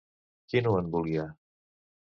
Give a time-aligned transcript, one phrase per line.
[0.53, 1.29] Qui no en volia?